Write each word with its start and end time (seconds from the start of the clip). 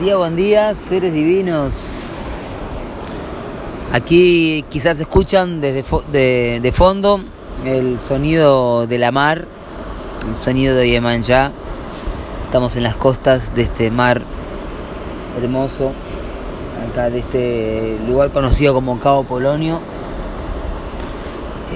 buen 0.00 0.34
día, 0.34 0.74
seres 0.74 1.12
divinos. 1.12 2.70
Aquí 3.92 4.64
quizás 4.70 4.98
escuchan 4.98 5.60
desde 5.60 5.84
de, 6.10 6.60
de, 6.60 6.72
fondo 6.72 7.20
el 7.66 8.00
sonido 8.00 8.86
de 8.86 8.98
la 8.98 9.12
mar, 9.12 9.46
el 10.26 10.36
sonido 10.36 10.74
de 10.74 10.88
Yemanjá. 10.88 11.52
Estamos 12.46 12.76
en 12.76 12.82
las 12.82 12.96
costas 12.96 13.54
de 13.54 13.62
este 13.62 13.90
mar 13.90 14.22
hermoso, 15.40 15.92
acá 16.90 17.10
de 17.10 17.18
este 17.18 17.98
lugar 18.08 18.30
conocido 18.30 18.72
como 18.72 18.98
Cabo 18.98 19.24
Polonio. 19.24 19.80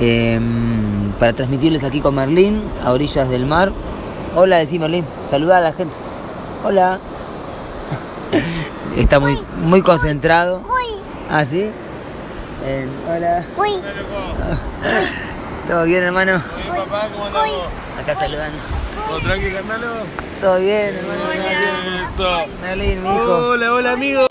Em, 0.00 1.12
para 1.20 1.34
transmitirles 1.34 1.84
aquí 1.84 2.00
con 2.00 2.14
Merlín, 2.14 2.62
a 2.82 2.90
orillas 2.92 3.28
del 3.28 3.44
mar. 3.46 3.70
Hola, 4.34 4.56
decí 4.56 4.78
Merlín, 4.78 5.04
saluda 5.28 5.58
a 5.58 5.60
la 5.60 5.72
gente. 5.72 5.94
Hola. 6.64 6.98
Está 8.96 9.20
muy, 9.20 9.38
muy 9.62 9.82
concentrado. 9.82 10.62
¿Ah, 11.30 11.44
sí? 11.44 11.70
hola. 13.08 13.44
¿Todo 15.68 15.84
bien, 15.84 16.04
hermano? 16.04 16.40
papá, 16.68 17.08
¿cómo 17.12 17.26
andamos? 17.26 17.62
Acá 18.00 18.14
saludando. 18.14 18.58
¿Todo 19.08 19.20
tranqui, 19.20 19.50
Carnalo? 19.50 19.86
Todo 20.40 20.60
bien, 20.60 20.94
hermano. 20.94 22.04
Eso. 22.04 22.52
Merlín, 22.62 23.02
mi 23.02 23.08
hijo. 23.08 23.36
Hola, 23.48 23.72
hola, 23.72 23.92
amigo. 23.92 24.26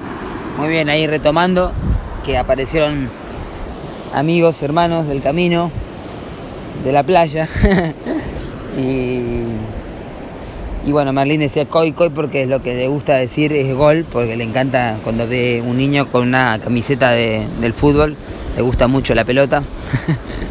Muy 0.57 0.69
bien, 0.69 0.89
ahí 0.89 1.07
retomando 1.07 1.71
que 2.25 2.37
aparecieron 2.37 3.09
amigos, 4.13 4.61
hermanos 4.61 5.07
del 5.07 5.21
camino, 5.21 5.71
de 6.83 6.91
la 6.91 7.03
playa. 7.03 7.49
y 8.77 9.43
y 10.85 10.91
bueno, 10.91 11.13
Merlín 11.13 11.39
decía 11.39 11.65
coi 11.65 11.93
coi 11.93 12.09
porque 12.09 12.43
es 12.43 12.49
lo 12.49 12.61
que 12.61 12.75
le 12.75 12.87
gusta 12.87 13.15
decir 13.15 13.53
es 13.53 13.73
gol, 13.73 14.05
porque 14.11 14.35
le 14.35 14.43
encanta 14.43 14.97
cuando 15.03 15.27
ve 15.27 15.63
un 15.65 15.77
niño 15.77 16.07
con 16.11 16.27
una 16.27 16.59
camiseta 16.59 17.11
de, 17.11 17.47
del 17.61 17.71
fútbol, 17.73 18.17
le 18.55 18.61
gusta 18.61 18.87
mucho 18.87 19.15
la 19.15 19.23
pelota. 19.23 19.63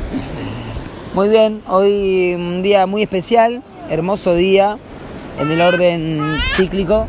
muy 1.14 1.28
bien, 1.28 1.62
hoy 1.69 2.34
un 2.34 2.62
día 2.62 2.86
muy 2.86 3.02
especial, 3.02 3.62
hermoso 3.91 4.34
día, 4.34 4.78
en 5.39 5.50
el 5.50 5.61
orden 5.61 6.20
cíclico. 6.56 7.06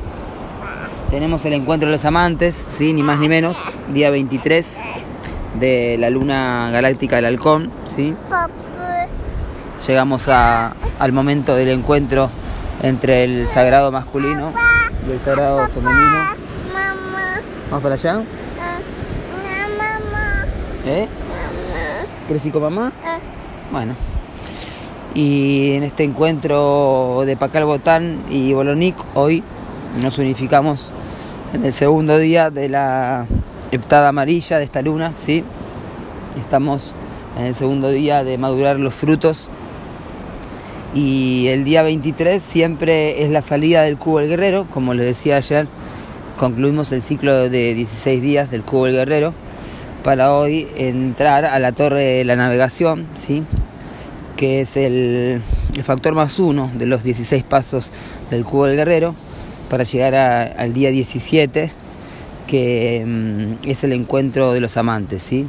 Tenemos 1.09 1.45
el 1.45 1.53
encuentro 1.53 1.87
de 1.87 1.95
los 1.95 2.03
amantes, 2.05 2.65
¿sí? 2.69 2.91
ni 2.91 3.03
más 3.03 3.19
ni 3.19 3.29
menos, 3.29 3.57
día 3.93 4.09
23 4.09 4.81
de 5.61 5.95
la 5.97 6.09
luna 6.09 6.71
galáctica 6.73 7.17
del 7.17 7.25
halcón. 7.25 7.71
¿sí? 7.85 8.15
Llegamos 9.87 10.27
a, 10.27 10.75
al 10.99 11.11
momento 11.13 11.55
del 11.55 11.69
encuentro 11.69 12.29
entre 12.83 13.23
el 13.23 13.47
sagrado 13.47 13.91
masculino 13.91 14.53
y 15.07 15.11
el 15.13 15.19
sagrado 15.21 15.67
femenino. 15.69 16.19
¿Vamos 17.69 17.81
para 17.81 17.95
allá? 17.95 18.21
¿Eh? 20.85 21.07
¿Quieres 22.27 22.45
ir 22.45 22.51
con 22.51 22.61
mamá? 22.61 22.91
Bueno. 23.71 23.95
Y 25.15 25.71
en 25.71 25.83
este 25.83 26.03
encuentro 26.03 27.23
de 27.25 27.37
Pacal 27.37 27.65
Botán 27.65 28.21
y 28.29 28.53
Bolonic, 28.53 28.95
hoy 29.13 29.43
nos 30.01 30.17
unificamos 30.17 30.87
en 31.53 31.63
el 31.63 31.71
segundo 31.71 32.17
día 32.17 32.49
de 32.49 32.67
la 32.67 33.27
heptada 33.71 34.09
amarilla 34.09 34.57
de 34.57 34.65
esta 34.65 34.81
luna, 34.81 35.13
¿sí? 35.17 35.43
Estamos 36.37 36.95
en 37.37 37.45
el 37.45 37.55
segundo 37.55 37.89
día 37.89 38.23
de 38.23 38.37
madurar 38.37 38.77
los 38.77 38.93
frutos 38.93 39.49
y 40.95 41.47
el 41.47 41.63
día 41.63 41.81
23 41.81 42.41
siempre 42.41 43.23
es 43.23 43.31
la 43.31 43.41
salida 43.41 43.81
del 43.81 43.97
Cubo 43.97 44.19
del 44.19 44.29
Guerrero, 44.29 44.65
como 44.69 44.93
les 44.93 45.05
decía 45.05 45.37
ayer, 45.37 45.67
concluimos 46.37 46.91
el 46.91 47.01
ciclo 47.01 47.49
de 47.49 47.73
16 47.73 48.21
días 48.21 48.51
del 48.51 48.63
Cubo 48.63 48.85
del 48.85 48.95
Guerrero 48.95 49.33
para 50.03 50.33
hoy 50.33 50.67
entrar 50.75 51.45
a 51.45 51.57
la 51.59 51.71
torre 51.71 52.03
de 52.03 52.25
la 52.25 52.35
navegación, 52.35 53.07
¿sí? 53.15 53.43
que 54.35 54.61
es 54.61 54.77
el, 54.77 55.41
factor 55.83 56.13
más 56.13 56.37
uno 56.37 56.69
de 56.75 56.85
los 56.85 57.03
16 57.03 57.43
pasos 57.43 57.89
del 58.29 58.43
Cubo 58.43 58.65
del 58.65 58.77
Guerrero, 58.77 59.15
para 59.69 59.85
llegar 59.85 60.13
al 60.15 60.73
día 60.73 60.91
17, 60.91 61.71
que 62.45 63.03
mm, 63.03 63.67
es 63.67 63.83
el 63.83 63.93
encuentro 63.93 64.53
de 64.53 64.59
los 64.59 64.77
amantes. 64.77 65.23
¿sí? 65.23 65.47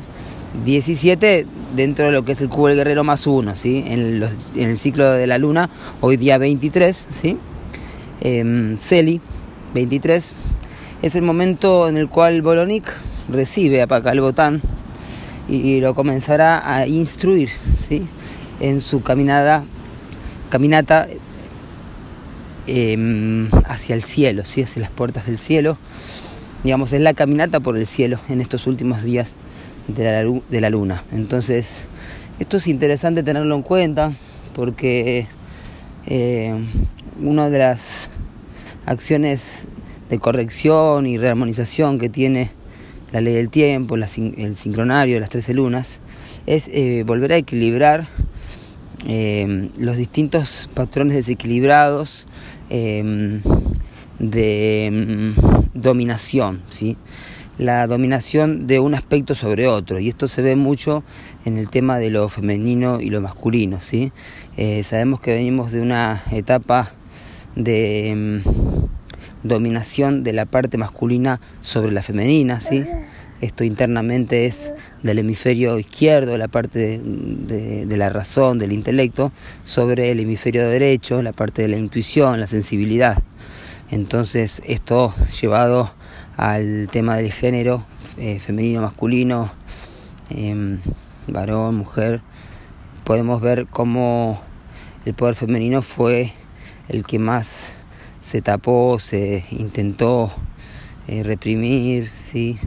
17 0.65 1.47
dentro 1.75 2.07
de 2.07 2.13
lo 2.13 2.25
que 2.25 2.33
es 2.33 2.41
el 2.41 2.49
cubo 2.49 2.69
del 2.69 2.77
guerrero 2.77 3.03
más 3.03 3.27
uno, 3.27 3.57
¿sí? 3.57 3.83
En, 3.87 4.23
el 4.57 4.79
ciclo 4.79 5.11
de 5.11 5.27
la 5.27 5.39
luna, 5.39 5.69
hoy 6.01 6.17
día 6.17 6.39
23, 6.39 7.07
¿sí? 7.11 7.37
Eh, 8.21 8.77
Celi, 8.79 9.21
23, 9.75 10.29
es 11.03 11.15
el 11.17 11.23
momento 11.23 11.89
en 11.89 11.97
el 11.97 12.09
cual 12.09 12.41
Bolonic 12.43 12.91
recibe 13.29 13.83
a 13.83 13.87
Pacal 13.87 14.21
Botán 14.21 14.63
y 15.49 15.81
lo 15.81 15.95
comenzará 15.95 16.75
a 16.75 16.87
instruir, 16.87 17.51
¿sí? 17.77 18.07
En 18.61 18.81
su 18.81 19.03
caminada, 19.03 19.65
caminata 20.49 21.09
em, 22.67 23.51
hacia 23.67 23.95
el 23.97 24.05
cielo, 24.05 24.45
¿sí? 24.45 24.63
Hacia 24.63 24.83
las 24.83 24.91
puertas 24.91 25.27
del 25.27 25.39
cielo. 25.39 25.77
Digamos, 26.63 26.93
es 26.93 27.01
la 27.01 27.13
caminata 27.13 27.61
por 27.61 27.77
el 27.77 27.87
cielo 27.87 28.19
en 28.31 28.41
estos 28.41 28.67
últimos 28.67 29.03
días 29.03 29.35
de 29.89 30.05
la, 30.05 30.41
de 30.51 30.61
la 30.61 30.71
luna. 30.71 31.05
Entonces, 31.13 31.85
esto 32.39 32.57
es 32.57 32.67
interesante 32.67 33.23
tenerlo 33.23 33.55
en 33.55 33.63
cuenta 33.63 34.13
porque 34.55 35.27
eh, 36.07 36.53
una 37.21 37.49
de 37.49 37.59
las 37.59 38.09
acciones 38.87 39.67
de 40.11 40.19
corrección 40.19 41.07
y 41.07 41.17
rearmonización 41.17 41.99
que 41.99 42.09
tiene 42.09 42.51
la 43.13 43.21
ley 43.21 43.35
del 43.35 43.51
tiempo, 43.51 43.95
el 43.95 44.57
sincronario 44.57 45.15
de 45.15 45.21
las 45.21 45.31
13 45.31 45.55
lunas, 45.55 46.01
es 46.47 46.69
eh, 46.73 47.05
volver 47.07 47.33
a 47.33 47.37
equilibrar 47.37 48.09
eh, 49.07 49.71
los 49.79 49.97
distintos 49.97 50.69
patrones 50.75 51.17
desequilibrados 51.17 52.27
de 52.69 53.43
mm, 54.19 55.79
dominación, 55.81 56.63
¿sí? 56.71 56.97
La 57.59 57.87
dominación 57.87 58.67
de 58.67 58.81
un 58.81 58.95
aspecto 58.95 59.35
sobre 59.35 59.69
otro 59.69 59.99
y 59.99 60.09
esto 60.09 60.27
se 60.27 60.43
ve 60.43 60.57
mucho 60.57 61.05
en 61.45 61.57
el 61.57 61.69
tema 61.69 61.99
de 61.99 62.11
lo 62.11 62.29
femenino 62.29 63.01
y 63.01 63.11
lo 63.11 63.21
masculino 63.21 63.81
¿sí? 63.81 64.13
Eh, 64.57 64.83
sabemos 64.83 65.21
que 65.21 65.33
venimos 65.33 65.71
de 65.71 65.81
una 65.81 66.23
etapa 66.33 66.93
de 67.55 68.43
mm, 68.45 69.47
dominación 69.47 70.25
de 70.25 70.33
la 70.33 70.47
parte 70.47 70.79
masculina 70.79 71.41
sobre 71.63 71.93
la 71.93 72.03
femenina 72.03 72.61
¿sí? 72.61 72.85
esto 73.41 73.63
internamente 73.63 74.47
es 74.47 74.73
del 75.05 75.21
hemisferio 75.21 75.79
izquierdo 75.79 76.37
la 76.39 76.49
parte 76.49 76.99
de, 77.01 77.87
de 77.87 77.97
la 77.97 78.09
razón 78.09 78.59
del 78.59 78.73
intelecto 78.73 79.31
sobre 79.65 80.11
el 80.11 80.19
hemisferio 80.19 80.69
derecho 80.69 81.23
la 81.23 81.33
parte 81.33 81.63
de 81.63 81.69
la 81.69 81.77
intuición 81.77 82.41
la 82.41 82.49
sensibilidad 82.49 83.23
entonces 83.93 84.61
esto 84.67 85.15
llevado 85.41 85.93
al 86.37 86.89
tema 86.91 87.17
del 87.17 87.33
género, 87.33 87.85
eh, 88.17 88.39
femenino, 88.39 88.83
masculino, 88.83 89.51
em, 90.31 90.79
varón, 91.27 91.77
mujer, 91.77 92.21
podemos 93.05 93.41
ver 93.41 93.67
cómo 93.67 94.41
el 95.05 95.15
poder 95.15 95.35
femenino 95.35 95.83
fue 95.83 96.33
el 96.89 97.05
que 97.05 97.19
más 97.19 97.73
se 98.21 98.43
tapó, 98.43 98.99
se 98.99 99.45
intentó 99.51 100.33
eh, 101.07 101.23
reprimir, 101.23 102.11
¿sí? 102.25 102.59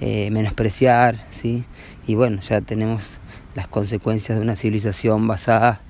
Eh, 0.00 0.30
menospreciar, 0.30 1.24
¿sí? 1.30 1.64
y 2.06 2.14
bueno, 2.16 2.40
ya 2.42 2.60
tenemos 2.60 3.18
las 3.54 3.66
consecuencias 3.66 4.36
de 4.36 4.42
una 4.42 4.54
civilización 4.54 5.26
basada 5.26 5.80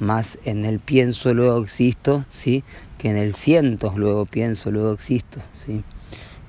más 0.00 0.38
en 0.44 0.66
el 0.66 0.80
pienso, 0.80 1.32
luego 1.32 1.62
existo, 1.62 2.26
¿sí? 2.30 2.62
que 2.98 3.08
en 3.08 3.16
el 3.16 3.34
siento, 3.34 3.94
luego 3.96 4.26
pienso, 4.26 4.70
luego 4.70 4.92
existo. 4.92 5.40
¿sí? 5.64 5.82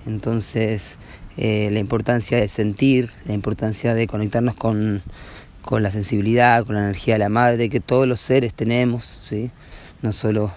Entonces, 0.06 0.98
eh, 1.38 1.69
la 1.72 1.80
importancia 1.80 2.38
de 2.38 2.48
sentir, 2.48 3.12
la 3.25 3.34
importancia 3.34 3.94
de 3.94 4.07
conectarnos 4.07 4.56
con, 4.56 5.02
con, 5.62 5.84
la 5.84 5.92
sensibilidad, 5.92 6.66
con 6.66 6.75
la 6.75 6.81
energía 6.81 7.16
de 7.16 7.19
la 7.19 7.30
madre, 7.30 7.69
que 7.69 7.80
todos 7.80 8.07
los 8.07 8.19
seres 8.19 8.54
tenemos, 8.54 9.19
¿sí? 9.28 9.50
no 10.02 10.12
solo 10.12 10.52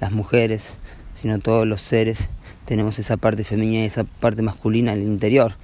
las 0.00 0.12
mujeres, 0.12 0.72
sino 1.14 1.38
todos 1.38 1.66
los 1.66 1.80
seres 1.80 2.28
tenemos 2.64 2.98
esa 2.98 3.16
parte 3.16 3.44
femenina 3.44 3.82
y 3.82 3.86
esa 3.86 4.04
parte 4.04 4.42
masculina 4.42 4.92
en 4.92 4.98
el 4.98 5.04
interior. 5.04 5.54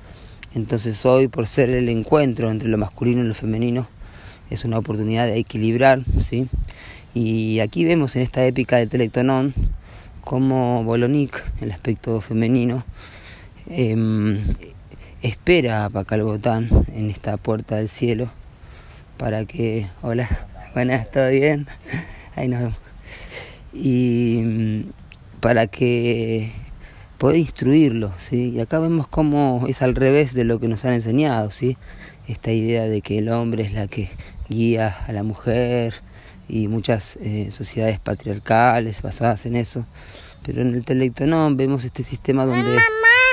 Entonces 0.54 1.04
hoy, 1.06 1.28
por 1.28 1.46
ser 1.46 1.70
el 1.70 1.88
encuentro 1.88 2.50
entre 2.50 2.68
lo 2.68 2.78
masculino 2.78 3.22
y 3.22 3.26
lo 3.26 3.34
femenino, 3.34 3.86
es 4.50 4.64
una 4.64 4.78
oportunidad 4.78 5.26
de 5.26 5.38
equilibrar, 5.38 6.00
¿sí? 6.20 6.46
Y 7.14 7.60
aquí 7.60 7.84
vemos 7.84 8.16
en 8.16 8.22
esta 8.22 8.44
épica 8.44 8.76
de 8.76 8.86
Telectonón 8.86 9.54
como 10.24 10.84
Bolonic, 10.84 11.42
el 11.60 11.72
aspecto 11.72 12.20
femenino, 12.20 12.84
em, 13.68 14.38
espera 15.22 15.84
a 15.84 15.90
Pacalbotán 15.90 16.68
en 16.94 17.10
esta 17.10 17.36
puerta 17.36 17.76
del 17.76 17.88
cielo 17.88 18.30
para 19.18 19.44
que, 19.44 19.86
hola, 20.02 20.28
buenas, 20.74 21.10
¿todo 21.10 21.30
bien? 21.30 21.66
Ahí 22.36 22.48
nos. 22.48 22.74
Y 23.72 24.40
mm, 24.44 24.82
para 25.40 25.66
que 25.66 26.50
poder 27.18 27.36
instruirlo, 27.36 28.12
¿sí? 28.18 28.52
Y 28.54 28.60
acá 28.60 28.80
vemos 28.80 29.06
cómo 29.06 29.64
es 29.68 29.80
al 29.82 29.94
revés 29.94 30.34
de 30.34 30.44
lo 30.44 30.58
que 30.58 30.68
nos 30.68 30.84
han 30.84 30.94
enseñado, 30.94 31.50
¿sí? 31.50 31.76
Esta 32.26 32.50
idea 32.50 32.84
de 32.84 33.00
que 33.00 33.18
el 33.18 33.28
hombre 33.28 33.62
es 33.62 33.72
la 33.72 33.86
que 33.86 34.10
guía 34.48 34.94
a 35.06 35.12
la 35.12 35.22
mujer 35.22 35.94
y 36.48 36.68
muchas 36.68 37.16
eh, 37.16 37.48
sociedades 37.50 38.00
patriarcales 38.00 39.02
basadas 39.02 39.46
en 39.46 39.56
eso. 39.56 39.86
Pero 40.44 40.62
en 40.62 40.68
el 40.68 40.76
intelecto 40.76 41.26
no, 41.26 41.54
vemos 41.54 41.84
este 41.84 42.02
sistema 42.02 42.44
donde 42.44 42.76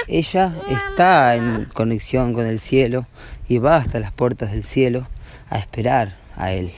ella 0.09 0.55
está 0.69 1.35
en 1.35 1.65
conexión 1.65 2.33
con 2.33 2.47
el 2.47 2.59
cielo 2.59 3.05
y 3.47 3.59
va 3.59 3.77
hasta 3.77 3.99
las 3.99 4.11
puertas 4.11 4.51
del 4.51 4.63
cielo 4.63 5.05
a 5.51 5.59
esperar 5.59 6.15
a 6.35 6.51
él. 6.51 6.71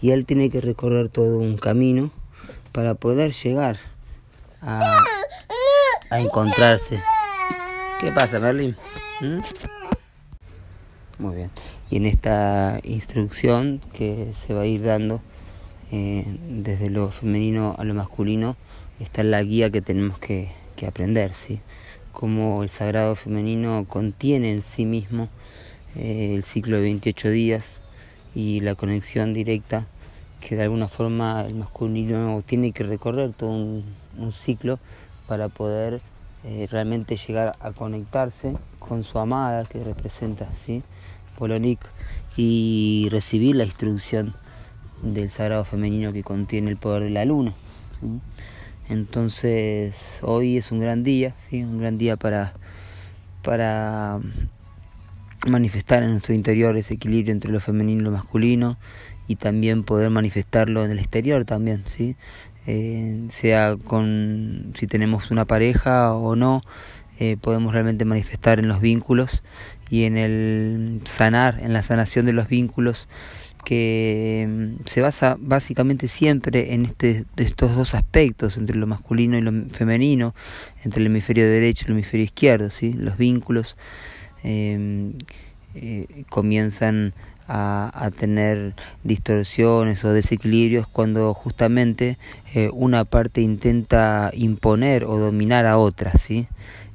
Y 0.00 0.12
él 0.12 0.24
tiene 0.24 0.50
que 0.50 0.60
recorrer 0.60 1.08
todo 1.08 1.38
un 1.38 1.58
camino 1.58 2.10
para 2.70 2.94
poder 2.94 3.32
llegar 3.32 3.78
a, 4.62 5.04
encontrarse. 6.12 7.00
¿Qué 8.00 8.12
pasa, 8.12 8.38
Merlin? 8.38 8.76
¿Mm? 9.20 9.40
Muy 11.18 11.36
bien. 11.36 11.50
Y 11.90 11.96
en 11.96 12.06
esta 12.06 12.78
instrucción 12.84 13.80
que 13.96 14.32
se 14.32 14.54
va 14.54 14.62
a 14.62 14.66
ir 14.66 14.84
dando 14.84 15.20
eh, 15.90 16.24
desde 16.48 16.88
lo 16.88 17.10
femenino 17.10 17.74
a 17.78 17.84
lo 17.84 17.94
masculino, 17.94 18.56
está 19.00 19.24
la 19.24 19.42
guía 19.42 19.70
que 19.70 19.82
tenemos 19.82 20.20
que, 20.20 20.52
que 20.76 20.86
aprender, 20.86 21.32
¿sí? 21.34 21.60
Cómo 22.12 22.62
el 22.62 22.68
sagrado 22.68 23.16
femenino 23.16 23.84
contiene 23.88 24.52
en 24.52 24.62
sí 24.62 24.84
mismo 24.84 25.28
eh, 25.96 26.34
el 26.34 26.42
ciclo 26.42 26.76
de 26.76 26.82
28 26.82 27.30
días 27.30 27.80
y 28.34 28.60
la 28.60 28.74
conexión 28.74 29.32
directa 29.32 29.86
que 30.40 30.56
de 30.56 30.64
alguna 30.64 30.88
forma 30.88 31.44
el 31.46 31.54
masculino 31.54 32.42
tiene 32.46 32.72
que 32.72 32.84
recorrer 32.84 33.32
todo 33.32 33.50
un, 33.50 33.84
ciclo 34.32 34.78
para 35.26 35.48
poder 35.48 36.00
eh, 36.44 36.66
realmente 36.70 37.16
llegar 37.16 37.56
a 37.60 37.72
conectarse 37.72 38.56
con 38.78 39.04
su 39.04 39.18
amada 39.18 39.64
que 39.64 39.82
representa 39.84 40.48
¿sí? 40.64 40.82
Polonik 41.38 41.80
y 42.36 43.08
recibir 43.10 43.56
la 43.56 43.64
instrucción 43.64 44.34
del 45.02 45.30
sagrado 45.30 45.64
femenino 45.64 46.12
que 46.12 46.22
contiene 46.22 46.70
el 46.70 46.76
poder 46.76 47.04
de 47.04 47.10
la 47.10 47.24
luna. 47.24 47.54
Entonces 48.90 49.94
hoy 50.20 50.56
es 50.56 50.72
un 50.72 50.80
gran 50.80 51.04
día, 51.04 51.34
¿sí? 51.48 51.62
un 51.62 51.78
gran 51.78 51.96
día 51.96 52.16
para, 52.16 52.52
para 53.42 54.18
manifestar 55.46 56.02
en 56.02 56.10
nuestro 56.10 56.34
interior 56.34 56.76
ese 56.76 56.94
equilibrio 56.94 57.32
entre 57.32 57.52
lo 57.52 57.60
femenino 57.60 58.00
y 58.00 58.04
lo 58.04 58.10
masculino 58.10 58.76
y 59.28 59.36
también 59.36 59.84
poder 59.84 60.10
manifestarlo 60.10 60.84
en 60.84 60.90
el 60.90 60.98
exterior 60.98 61.44
también, 61.44 61.84
¿sí? 61.86 62.16
Eh, 62.66 63.28
sea 63.30 63.76
con 63.76 64.74
si 64.76 64.88
tenemos 64.88 65.30
una 65.30 65.44
pareja 65.44 66.12
o 66.12 66.34
no, 66.34 66.62
eh, 67.20 67.36
podemos 67.40 67.72
realmente 67.72 68.04
manifestar 68.04 68.58
en 68.58 68.66
los 68.66 68.80
vínculos 68.80 69.44
y 69.88 70.02
en 70.02 70.18
el 70.18 71.02
sanar, 71.04 71.60
en 71.60 71.72
la 71.72 71.84
sanación 71.84 72.26
de 72.26 72.32
los 72.32 72.48
vínculos 72.48 73.06
que 73.62 74.46
mm, 74.48 74.86
se 74.86 75.00
basa 75.00 75.36
básicamente 75.38 76.08
siempre 76.08 76.74
en 76.74 76.86
este, 76.86 77.24
estos 77.36 77.74
dos 77.74 77.94
aspectos, 77.94 78.56
entre 78.56 78.76
lo 78.76 78.86
masculino 78.86 79.38
y 79.38 79.40
lo 79.40 79.52
femenino, 79.72 80.34
entre 80.84 81.00
el 81.00 81.06
hemisferio 81.06 81.48
derecho 81.48 81.84
y 81.84 81.86
el 81.86 81.92
hemisferio 81.92 82.24
izquierdo, 82.24 82.70
¿sí? 82.70 82.92
los 82.92 83.16
vínculos 83.18 83.76
em, 84.42 85.12
eh, 85.74 86.06
comienzan 86.28 87.12
a, 87.52 88.10
tener 88.16 88.74
distorsiones 89.02 90.04
o 90.04 90.12
desequilibrios 90.12 90.86
cuando 90.86 91.34
justamente 91.34 92.16
eh, 92.54 92.70
una 92.72 93.04
parte 93.04 93.40
intenta 93.40 94.30
imponer 94.34 95.04
o 95.04 95.18
dominar 95.18 95.66
a 95.66 95.76
otra. 95.76 96.12
¿sí? 96.16 96.46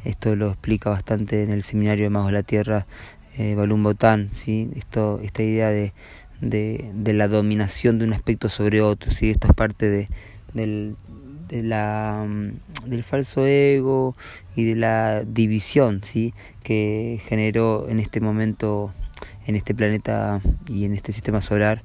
Esto 0.06 0.36
lo 0.36 0.52
explica 0.52 0.90
bastante 0.90 1.44
en 1.44 1.52
el 1.52 1.64
seminario 1.64 2.06
de 2.06 2.10
Magos 2.10 2.28
de 2.28 2.38
la 2.38 2.44
Tierra, 2.44 2.86
eh, 3.38 3.54
Balún 3.56 3.84
Botán, 3.84 4.30
¿sí? 4.34 4.70
Esto, 4.78 5.20
esta 5.22 5.44
idea 5.44 5.70
de 5.70 5.92
de, 6.42 6.92
de, 6.94 7.14
la 7.14 7.28
dominación 7.28 8.00
de 8.00 8.06
un 8.06 8.14
aspecto 8.14 8.50
sobre 8.50 8.82
otro, 8.82 9.12
¿sí? 9.12 9.30
esto 9.30 9.48
es 9.48 9.54
parte 9.54 9.90
de, 9.90 10.08
del, 10.54 10.96
de 11.50 11.64
la, 11.64 12.26
mm, 12.28 12.90
del 12.90 13.04
falso 13.04 13.46
ego 13.46 14.16
y 14.56 14.66
de 14.66 14.76
la 14.76 15.24
división 15.24 16.02
¿sí? 16.04 16.34
que 16.64 17.22
generó 17.28 17.88
en 17.90 18.00
este 18.00 18.20
momento, 18.20 18.92
en 19.48 19.56
este 19.56 19.74
planeta 19.74 20.42
y 20.68 20.86
en 20.86 20.94
este 20.94 21.12
sistema 21.12 21.42
solar, 21.42 21.82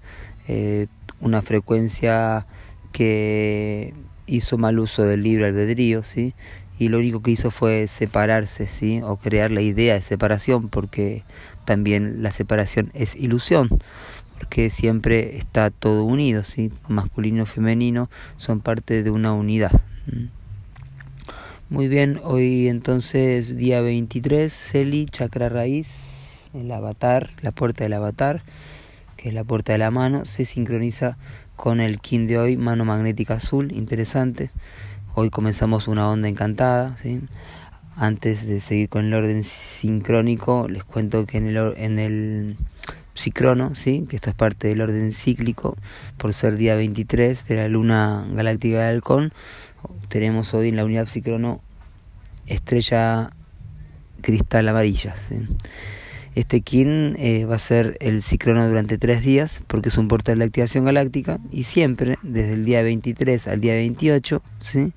eh, 0.49 0.87
una 1.21 1.43
frecuencia 1.43 2.47
que 2.93 3.95
hizo 4.27 4.59
mal 4.59 4.79
uso 4.79 5.03
del 5.03 5.23
libre 5.23 5.47
albedrío, 5.47 6.03
¿sí? 6.03 6.35
y 6.79 6.89
lo 6.89 6.99
único 6.99 7.23
que 7.23 7.33
hizo 7.33 7.51
fue 7.51 7.87
separarse, 7.89 8.67
¿sí? 8.67 9.01
o 9.03 9.17
crear 9.17 9.51
la 9.51 9.61
idea 9.61 9.95
de 9.95 10.03
separación, 10.03 10.69
porque 10.69 11.23
también 11.67 12.23
la 12.23 12.33
separación 12.33 12.91
es 12.95 13.15
ilusión 13.15 13.69
porque 14.41 14.71
siempre 14.71 15.37
está 15.37 15.69
todo 15.69 16.03
unido, 16.05 16.45
¿sí? 16.45 16.73
masculino 16.89 17.43
y 17.43 17.47
femenino 17.47 18.09
son 18.39 18.61
parte 18.61 19.03
de 19.03 19.11
una 19.11 19.35
unidad. 19.35 19.71
Muy 21.69 21.89
bien, 21.89 22.19
hoy 22.25 22.69
entonces 22.69 23.59
día 23.59 23.83
23, 23.83 24.51
Celi, 24.51 25.05
chakra 25.05 25.51
raíz, 25.51 25.89
el 26.55 26.73
avatar, 26.73 27.29
la 27.43 27.51
puerta 27.53 27.85
del 27.85 27.93
avatar, 27.93 28.41
que 29.19 29.29
es 29.29 29.35
la 29.35 29.45
puerta 29.45 29.73
de 29.73 29.79
la 29.79 29.91
mano, 29.91 30.25
se 30.25 30.47
sincroniza 30.47 31.19
con 31.55 31.79
el 31.79 32.01
kin 32.01 32.27
de 32.27 32.39
hoy, 32.39 32.57
mano 32.57 32.87
magnética 32.87 33.35
azul, 33.35 33.71
interesante. 33.73 34.49
Hoy 35.15 35.29
comenzamos 35.29 35.87
una 35.87 36.09
onda 36.09 36.29
encantada, 36.29 36.97
¿sí? 36.97 37.21
Antes 37.95 38.47
de 38.47 38.61
seguir 38.61 38.89
con 38.89 39.05
el 39.05 39.13
orden 39.13 39.45
sincrónico, 39.45 40.67
les 40.67 40.83
cuento 40.83 41.27
que 41.27 41.37
en 41.37 41.49
el, 41.49 41.75
en 41.77 41.99
el 41.99 42.57
Psicrono, 43.21 43.75
¿sí? 43.75 44.07
que 44.09 44.17
esto 44.17 44.31
es 44.31 44.37
parte 44.37 44.69
del 44.69 44.81
orden 44.81 45.13
cíclico, 45.13 45.77
por 46.17 46.33
ser 46.33 46.57
día 46.57 46.75
23 46.75 47.47
de 47.47 47.57
la 47.57 47.69
luna 47.69 48.27
galáctica 48.33 48.79
de 48.81 48.89
Halcón, 48.89 49.33
tenemos 50.09 50.55
hoy 50.55 50.69
en 50.69 50.77
la 50.77 50.85
unidad 50.85 51.07
Psicrono 51.07 51.61
estrella 52.47 53.31
cristal 54.23 54.69
amarilla. 54.69 55.15
Este 56.35 56.61
kin 56.63 57.17
eh, 57.19 57.45
va 57.45 57.57
a 57.57 57.59
ser 57.59 57.97
el 58.01 58.23
ciclono 58.23 58.67
durante 58.67 58.99
tres 58.99 59.23
días 59.23 59.61
porque 59.67 59.89
es 59.89 59.99
un 59.99 60.09
portal 60.09 60.39
de 60.39 60.47
activación 60.47 60.85
galáctica 60.85 61.39
y 61.51 61.65
siempre, 61.65 62.19
desde 62.23 62.55
el 62.55 62.65
día 62.65 62.83
23 62.83 63.49
al 63.49 63.61
día 63.61 63.75
28, 63.75 64.43
¿sí? 64.63 64.93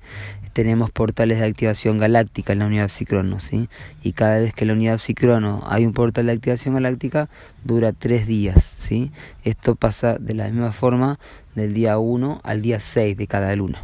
Tenemos 0.54 0.90
portales 0.90 1.40
de 1.40 1.46
activación 1.46 1.98
galáctica 1.98 2.52
en 2.52 2.60
la 2.60 2.66
unidad 2.66 2.88
Psicrono, 2.88 3.40
¿sí? 3.40 3.68
Y 4.04 4.12
cada 4.12 4.38
vez 4.38 4.54
que 4.54 4.62
en 4.62 4.68
la 4.68 4.74
unidad 4.74 4.98
Psicrono 4.98 5.64
hay 5.66 5.84
un 5.84 5.92
portal 5.92 6.26
de 6.26 6.32
activación 6.32 6.74
galáctica, 6.74 7.28
dura 7.64 7.92
tres 7.92 8.26
días, 8.28 8.72
¿sí? 8.78 9.10
Esto 9.44 9.74
pasa 9.74 10.16
de 10.18 10.32
la 10.34 10.46
misma 10.46 10.72
forma 10.72 11.18
del 11.56 11.74
día 11.74 11.98
1 11.98 12.40
al 12.44 12.62
día 12.62 12.78
6 12.78 13.16
de 13.16 13.26
cada 13.26 13.54
luna. 13.56 13.82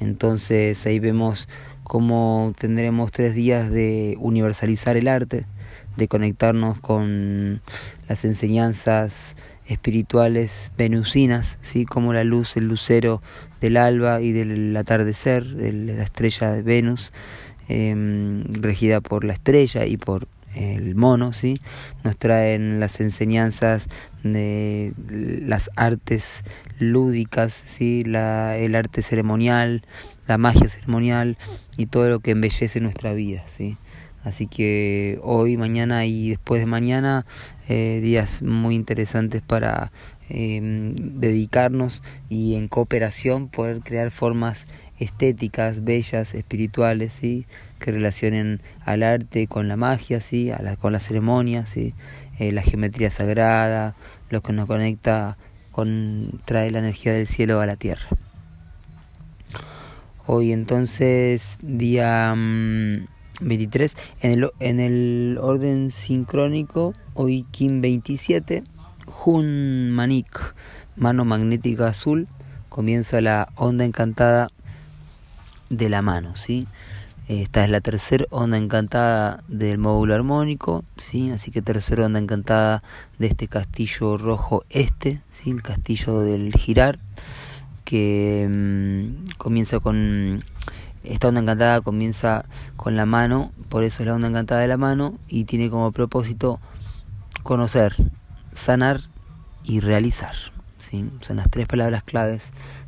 Entonces 0.00 0.84
ahí 0.86 0.98
vemos 0.98 1.48
cómo 1.84 2.54
tendremos 2.58 3.12
tres 3.12 3.34
días 3.34 3.70
de 3.70 4.16
universalizar 4.18 4.96
el 4.96 5.06
arte, 5.06 5.44
de 5.96 6.08
conectarnos 6.08 6.80
con 6.80 7.60
las 8.08 8.24
enseñanzas 8.24 9.36
espirituales 9.66 10.70
venusinas, 10.78 11.58
¿sí? 11.60 11.84
como 11.84 12.14
la 12.14 12.24
luz, 12.24 12.56
el 12.56 12.68
lucero 12.68 13.20
del 13.62 13.76
alba 13.76 14.20
y 14.20 14.32
del 14.32 14.76
atardecer, 14.76 15.46
de 15.46 15.72
la 15.72 16.02
estrella 16.02 16.52
de 16.52 16.62
Venus, 16.62 17.12
em, 17.68 18.42
regida 18.60 19.00
por 19.00 19.24
la 19.24 19.32
estrella 19.32 19.86
y 19.86 19.96
por 19.96 20.26
el 20.54 20.94
mono, 20.94 21.32
¿sí? 21.32 21.58
nos 22.04 22.16
traen 22.16 22.80
las 22.80 23.00
enseñanzas 23.00 23.86
de 24.22 24.92
las 25.46 25.70
artes 25.76 26.44
lúdicas, 26.78 27.52
¿sí? 27.52 28.02
la, 28.04 28.58
el 28.58 28.74
arte 28.74 29.00
ceremonial, 29.00 29.82
la 30.28 30.38
magia 30.38 30.68
ceremonial 30.68 31.36
y 31.78 31.86
todo 31.86 32.08
lo 32.08 32.20
que 32.20 32.32
embellece 32.32 32.80
nuestra 32.80 33.14
vida. 33.14 33.42
¿sí? 33.48 33.76
Así 34.24 34.46
que 34.46 35.18
hoy, 35.22 35.56
mañana 35.56 36.06
y 36.06 36.30
después 36.30 36.60
de 36.60 36.66
mañana, 36.66 37.26
eh, 37.68 38.00
días 38.02 38.42
muy 38.42 38.74
interesantes 38.74 39.42
para 39.42 39.90
em, 40.28 40.94
dedicarnos 41.20 42.02
y 42.28 42.54
en 42.54 42.68
cooperación 42.68 43.48
poder 43.48 43.80
crear 43.80 44.10
formas 44.10 44.66
estéticas, 44.98 45.84
bellas, 45.84 46.34
espirituales, 46.34 47.12
¿sí? 47.12 47.46
que 47.80 47.90
relacionen 47.90 48.60
al 48.84 49.02
arte 49.02 49.48
con 49.48 49.66
la 49.68 49.76
magia, 49.76 50.20
¿sí? 50.20 50.50
con 50.80 50.92
la 50.92 51.00
ceremonia, 51.00 51.66
¿sí? 51.66 51.92
Eh, 52.38 52.52
la 52.52 52.62
geometría 52.62 53.10
sagrada, 53.10 53.94
lo 54.30 54.40
que 54.40 54.52
nos 54.52 54.66
conecta 54.66 55.36
con, 55.72 56.40
trae 56.44 56.70
la 56.70 56.78
energía 56.78 57.12
del 57.12 57.26
cielo 57.26 57.60
a 57.60 57.66
la 57.66 57.76
tierra. 57.76 58.06
Hoy 60.26 60.52
entonces, 60.52 61.58
día... 61.62 62.32
Mm, 62.34 63.06
23. 63.40 63.96
En 64.20 64.32
el, 64.32 64.50
en 64.60 64.80
el 64.80 65.38
orden 65.40 65.90
sincrónico, 65.90 66.94
hoy 67.14 67.44
Kim 67.50 67.80
27, 67.80 68.62
Jun 69.06 69.90
Manik, 69.90 70.38
mano 70.96 71.24
magnética 71.24 71.88
azul, 71.88 72.28
comienza 72.68 73.20
la 73.20 73.48
onda 73.56 73.84
encantada 73.84 74.48
de 75.70 75.88
la 75.88 76.02
mano, 76.02 76.36
¿sí? 76.36 76.66
Esta 77.28 77.64
es 77.64 77.70
la 77.70 77.80
tercera 77.80 78.26
onda 78.30 78.58
encantada 78.58 79.42
del 79.48 79.78
módulo 79.78 80.14
armónico, 80.14 80.84
¿sí? 80.98 81.30
así 81.30 81.50
que 81.50 81.62
tercera 81.62 82.04
onda 82.04 82.18
encantada 82.18 82.82
de 83.18 83.28
este 83.28 83.48
castillo 83.48 84.18
rojo 84.18 84.64
este, 84.70 85.20
¿sí? 85.32 85.50
el 85.50 85.62
castillo 85.62 86.20
del 86.20 86.52
girar, 86.52 86.98
que 87.84 88.46
mm, 88.50 89.36
comienza 89.38 89.78
con... 89.80 90.44
Esta 91.04 91.28
onda 91.28 91.40
encantada 91.40 91.80
comienza 91.80 92.44
con 92.76 92.96
la 92.96 93.06
mano, 93.06 93.50
por 93.68 93.84
eso 93.84 94.02
es 94.02 94.06
la 94.06 94.14
onda 94.14 94.28
encantada 94.28 94.60
de 94.60 94.68
la 94.68 94.76
mano, 94.76 95.14
y 95.28 95.44
tiene 95.44 95.70
como 95.70 95.92
propósito 95.92 96.60
conocer, 97.42 97.94
sanar 98.54 99.00
y 99.64 99.80
realizar. 99.80 100.34
Son 101.22 101.36
las 101.36 101.50
tres 101.50 101.66
palabras 101.66 102.02
claves 102.02 102.42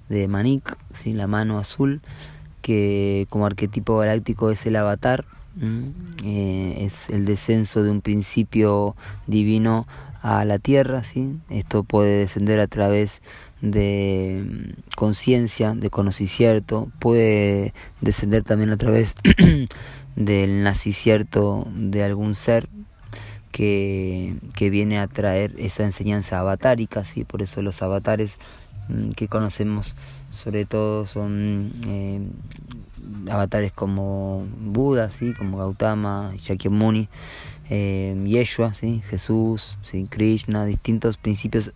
de 0.08 0.28
Manik, 0.28 0.76
la 1.06 1.26
mano 1.26 1.58
azul, 1.58 2.00
que 2.62 3.26
como 3.30 3.46
arquetipo 3.46 3.98
galáctico 3.98 4.50
es 4.50 4.64
el 4.66 4.76
avatar, 4.76 5.24
eh, 6.24 6.76
es 6.80 7.10
el 7.10 7.24
descenso 7.24 7.82
de 7.82 7.90
un 7.90 8.00
principio 8.00 8.96
divino 9.26 9.86
a 10.24 10.42
la 10.46 10.58
tierra, 10.58 11.04
¿sí? 11.04 11.36
esto 11.50 11.84
puede 11.84 12.20
descender 12.20 12.58
a 12.58 12.66
través 12.66 13.20
de 13.60 14.42
mm, 14.42 14.94
conciencia, 14.96 15.74
de 15.74 15.90
conocimiento, 15.90 16.88
puede 16.98 17.74
descender 18.00 18.42
también 18.42 18.70
a 18.70 18.78
través 18.78 19.14
del 20.16 20.62
nacicierto 20.62 21.68
de 21.74 22.04
algún 22.04 22.34
ser 22.34 22.66
que, 23.52 24.34
que 24.56 24.70
viene 24.70 24.98
a 24.98 25.08
traer 25.08 25.52
esa 25.58 25.84
enseñanza 25.84 26.40
avatárica, 26.40 27.04
¿sí? 27.04 27.24
por 27.24 27.42
eso 27.42 27.60
los 27.60 27.82
avatares 27.82 28.32
mm, 28.88 29.10
que 29.10 29.28
conocemos 29.28 29.94
sobre 30.32 30.64
todo 30.64 31.06
son 31.06 31.70
eh, 31.86 32.20
avatares 33.30 33.72
como 33.72 34.46
Buda, 34.58 35.10
¿sí? 35.10 35.34
como 35.34 35.58
Gautama, 35.58 36.32
Shakyamuni, 36.40 37.08
Yeshua, 37.68 38.74
¿sí? 38.74 39.02
Jesús, 39.08 39.76
¿sí? 39.82 40.06
Krishna, 40.10 40.64
distintos 40.64 41.16
principios, 41.16 41.72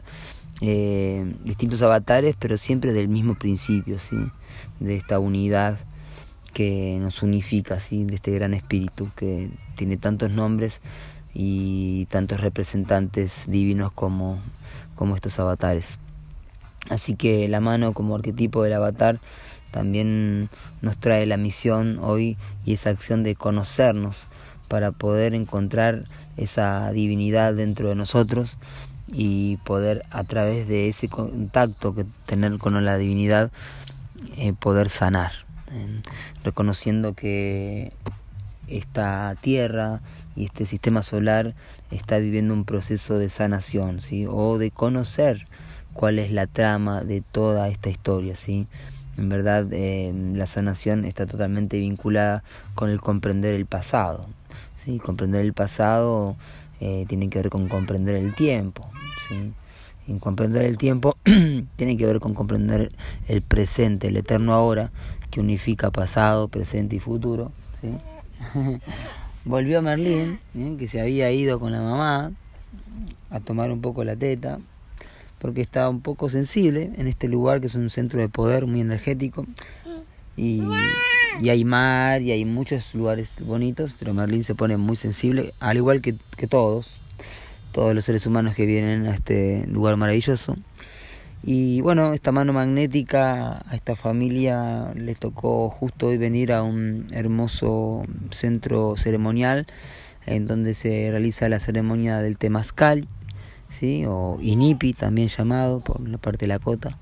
eh, 0.61 1.25
distintos 1.45 1.83
avatares, 1.83 2.37
pero 2.39 2.59
siempre 2.59 2.93
del 2.93 3.09
mismo 3.09 3.35
principio, 3.35 3.99
¿sí? 3.99 4.17
de 4.81 4.97
esta 4.97 5.19
unidad 5.19 5.79
que 6.53 6.99
nos 7.01 7.23
unifica, 7.23 7.79
¿sí? 7.79 8.05
de 8.05 8.17
este 8.17 8.33
gran 8.33 8.55
espíritu 8.55 9.09
que 9.17 9.49
tiene 9.77 9.97
tantos 9.97 10.31
nombres 10.31 10.81
y 11.35 12.07
tantos 12.07 12.41
representantes 12.41 13.45
divinos 13.47 13.93
como, 13.93 14.39
como 14.97 15.15
estos 15.15 15.39
avatares. 15.39 15.99
Así 16.91 17.15
que 17.15 17.49
la 17.49 17.61
mano 17.61 17.93
como 17.93 18.17
arquetipo 18.17 18.63
del 18.63 18.73
avatar 18.73 19.21
también 19.71 20.49
nos 20.81 20.97
trae 20.97 21.27
la 21.27 21.37
misión 21.37 21.99
hoy 22.03 22.37
y 22.65 22.73
esa 22.73 22.91
acción 22.91 23.23
de 23.23 23.35
conocernos 23.35 24.27
para 24.69 24.93
poder 24.93 25.35
encontrar 25.35 26.05
esa 26.37 26.93
divinidad 26.93 27.55
dentro 27.55 27.89
de 27.89 27.95
nosotros 27.95 28.53
y 29.09 29.57
poder 29.59 30.05
a 30.11 30.25
través 30.25 30.69
de 30.69 30.89
ese 30.89 31.09
contacto 31.09 31.95
que 31.95 32.05
tener 32.27 32.59
con 32.59 32.85
la 32.85 32.99
divinidad 32.99 33.51
eh, 34.37 34.53
poder 34.53 34.91
sanar, 34.91 35.33
reconociendo 36.45 37.15
que 37.15 37.93
esta 38.69 39.35
tierra 39.41 40.01
y 40.37 40.45
este 40.45 40.67
sistema 40.67 41.03
solar 41.03 41.55
está 41.91 42.19
viviendo 42.19 42.55
un 42.55 42.65
proceso 42.65 43.19
de 43.19 43.31
sanación, 43.31 44.01
¿sí? 44.01 44.27
o 44.29 44.59
de 44.59 44.71
conocer 44.71 45.47
cuál 45.95 46.19
es 46.19 46.31
la 46.31 46.47
trama 46.47 47.03
de 47.03 47.23
toda 47.23 47.69
esta 47.69 47.89
historia, 47.89 48.37
¿sí? 48.37 48.67
En 49.17 49.29
verdad, 49.29 49.67
eh, 49.73 50.13
la 50.35 50.47
sanación 50.47 51.05
está 51.05 51.27
totalmente 51.27 51.79
vinculada 51.79 52.45
con 52.77 52.89
el 52.89 53.01
comprender 53.01 53.55
el 53.55 53.67
pasado, 53.67 54.29
¿sí? 54.85 54.99
Comprender 54.99 55.43
el 55.43 55.53
pasado 55.53 56.37
eh, 56.81 57.05
tiene 57.09 57.29
que 57.29 57.39
ver 57.39 57.51
con 57.51 57.69
comprender 57.69 58.17
el 58.17 58.35
tiempo, 58.35 58.89
¿sí? 59.29 59.53
Y 60.07 60.19
comprender 60.19 60.65
el 60.65 60.79
tiempo 60.79 61.17
tiene 61.77 61.97
que 61.97 62.07
ver 62.07 62.21
con 62.21 62.35
comprender 62.35 62.93
el 63.29 63.43
presente, 63.43 64.09
el 64.09 64.17
eterno 64.17 64.55
ahora, 64.55 64.91
que 65.31 65.41
unifica 65.41 65.91
pasado, 65.91 66.49
presente 66.49 66.97
y 66.97 67.01
futuro, 67.01 67.53
¿sí? 67.81 67.91
Volvió 69.45 69.83
Merlín, 69.83 70.39
¿eh? 70.57 70.77
que 70.79 70.89
se 70.89 71.01
había 71.01 71.31
ido 71.31 71.59
con 71.59 71.73
la 71.73 71.81
mamá 71.81 72.33
a 73.31 73.41
tomar 73.41 73.71
un 73.71 73.81
poco 73.81 74.05
la 74.05 74.17
teta, 74.17 74.59
porque 75.41 75.61
estaba 75.61 75.89
un 75.89 76.01
poco 76.01 76.29
sensible 76.29 76.91
en 76.97 77.07
este 77.07 77.29
lugar 77.29 77.61
que 77.61 77.67
es 77.69 77.75
un 77.75 77.91
centro 77.91 78.19
de 78.21 78.29
poder 78.29 78.67
muy 78.67 78.81
energético 78.81 79.47
y, 80.37 80.63
hay 81.49 81.65
mar 81.65 82.23
y 82.23 82.33
hay 82.33 82.45
muchos 82.45 82.95
lugares 82.95 83.29
bonitos, 83.41 83.95
pero 83.99 84.15
Merlín 84.15 84.45
se 84.45 84.55
pone 84.55 84.77
muy 84.77 84.97
sensible, 84.97 85.53
al 85.61 85.77
igual 85.77 86.01
que, 86.01 86.15
que 86.37 86.47
todos, 86.47 86.91
todos 87.73 87.95
los 87.95 88.05
seres 88.05 88.27
humanos 88.27 88.55
que 88.55 88.67
vienen 88.67 89.07
a 89.07 89.15
este 89.15 89.67
lugar 89.69 89.97
maravilloso. 89.97 90.57
Y 91.43 91.81
bueno, 91.83 92.13
esta 92.13 92.33
mano 92.33 92.53
magnética 92.53 93.63
a 93.69 93.75
esta 93.75 93.95
familia 93.95 94.93
les 94.95 95.19
tocó 95.19 95.71
justo 95.71 96.09
hoy 96.09 96.19
venir 96.19 96.53
a 96.53 96.63
un 96.63 97.07
hermoso 97.13 98.05
centro 98.31 98.97
ceremonial 98.97 99.67
en 100.27 100.47
donde 100.47 100.75
se 100.75 101.09
realiza 101.11 101.49
la 101.49 101.61
ceremonia 101.61 102.19
del 102.19 102.37
temazcal 102.37 103.07
o 104.07 104.39
INIPI 104.41 104.93
también 104.93 105.29
llamado 105.29 105.81
por 105.81 106.01
la 106.01 106.19
parte 106.19 106.47
de 106.47 106.49
la 106.49 106.59
cota. 106.59 106.97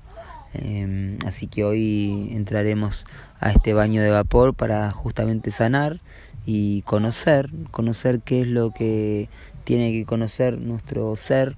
Em, 0.53 1.17
así 1.25 1.47
que 1.47 1.63
hoy 1.63 2.29
entraremos 2.33 3.05
a 3.39 3.51
este 3.51 3.73
baño 3.73 4.01
de 4.01 4.09
vapor 4.09 4.53
para 4.53 4.91
justamente 4.91 5.51
sanar 5.51 5.99
y 6.45 6.81
conocer, 6.83 7.49
conocer 7.71 8.21
qué 8.23 8.41
es 8.41 8.47
lo 8.47 8.71
que 8.71 9.27
tiene 9.63 9.91
que 9.91 10.05
conocer 10.05 10.57
nuestro 10.59 11.15
ser 11.15 11.55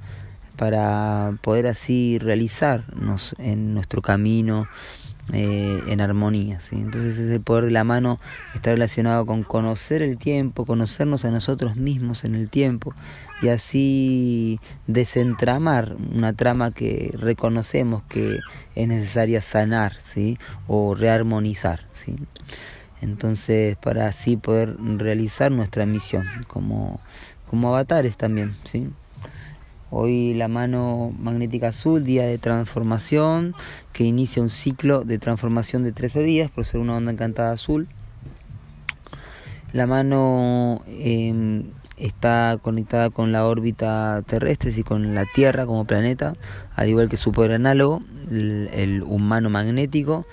para 0.58 1.38
poder 1.42 1.68
así 1.68 2.18
realizarnos 2.20 3.36
en 3.38 3.74
nuestro 3.74 4.02
camino 4.02 4.68
eh, 5.34 5.84
en 5.88 6.02
armonía. 6.02 6.60
¿sí? 6.60 6.76
Entonces 6.76 7.18
ese 7.18 7.40
poder 7.40 7.66
de 7.66 7.72
la 7.72 7.84
mano 7.84 8.20
está 8.56 8.72
relacionado 8.72 9.26
con 9.26 9.44
conocer 9.44 10.02
el 10.02 10.18
tiempo, 10.18 10.66
conocernos 10.66 11.26
a 11.26 11.32
nosotros 11.32 11.76
mismos 11.76 12.24
en 12.24 12.36
el 12.36 12.50
tiempo 12.50 12.94
y 13.42 13.50
así 13.50 14.60
desentramar 14.88 15.96
una 16.14 16.34
trama 16.34 16.72
que 16.72 17.14
reconocemos 17.18 18.04
que 18.04 18.40
es 18.76 18.88
necesaria 18.88 19.42
sanar 19.42 19.94
¿sí? 20.04 20.38
o 20.68 20.96
rearmonizar. 20.96 21.82
¿sí? 21.94 22.16
Entonces 23.02 23.78
para 23.78 24.08
así 24.08 24.36
poder 24.36 24.76
realizar 24.98 25.52
nuestra 25.52 25.86
misión 25.86 26.26
como, 26.48 27.00
como 27.50 27.70
avatares 27.70 28.18
también. 28.18 28.56
¿sí? 28.70 28.90
Hoy 29.92 30.36
la 30.36 30.48
mano 30.48 31.12
magnética 31.20 31.70
azul, 31.70 32.04
día 32.04 32.24
de 32.24 32.38
transformación, 32.38 33.56
que 33.92 34.04
inicia 34.04 34.44
un 34.44 34.50
ciclo 34.50 35.04
de 35.04 35.18
transformación 35.18 35.84
de 35.84 35.92
13 35.92 36.22
días 36.22 36.52
por 36.52 36.66
ser 36.66 36.80
una 36.80 36.96
onda 36.96 37.12
encantada 37.12 37.54
azul. 37.54 37.88
La 39.74 39.88
mano 39.88 40.84
em, 40.88 41.64
está 41.98 42.60
conectada 42.62 43.10
con 43.10 43.32
la 43.32 43.48
órbita 43.48 44.22
terrestre 44.28 44.72
y 44.78 44.84
con 44.84 45.16
la 45.16 45.26
Tierra 45.26 45.66
como 45.66 45.86
planeta, 45.86 46.36
al 46.76 46.90
igual 46.90 47.10
que 47.10 47.18
su 47.18 47.32
poder 47.32 47.54
análogo, 47.54 48.00
el, 48.30 49.04
humano 49.08 49.50
magnético. 49.50 50.24